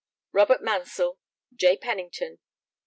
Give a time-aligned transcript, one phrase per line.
[0.31, 1.19] ROBERT MANSELL.
[1.53, 1.77] J.
[1.77, 2.39] PENNINGTON.